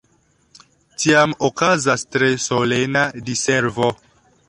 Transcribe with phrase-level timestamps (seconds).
[1.03, 3.97] Tiam okazas tre solena Diservo.